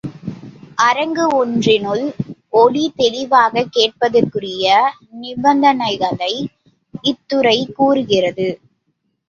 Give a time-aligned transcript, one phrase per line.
[0.77, 2.05] அரங்கு ஒன்றினுள்
[2.53, 4.65] ஒலி தெளிவாகக் கேட்பதற்குரிய
[5.21, 6.33] நிபந்தனைகளை
[7.03, 8.49] இத்துறை கூறுகிறது.